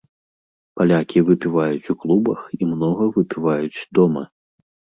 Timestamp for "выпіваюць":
1.27-1.89, 3.21-3.85